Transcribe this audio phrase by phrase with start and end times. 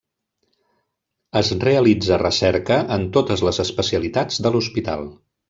[1.41, 5.07] Es realitza recerca en totes les especialitats de l'hospital.